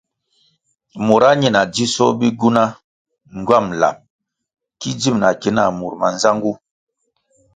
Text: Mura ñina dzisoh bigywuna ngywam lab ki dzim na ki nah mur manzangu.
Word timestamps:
Mura 1.05 1.29
ñina 1.41 1.61
dzisoh 1.73 2.13
bigywuna 2.19 2.63
ngywam 3.37 3.67
lab 3.81 3.97
ki 4.79 4.89
dzim 4.99 5.15
na 5.21 5.29
ki 5.41 5.49
nah 5.55 5.69
mur 5.79 5.93
manzangu. 6.01 6.51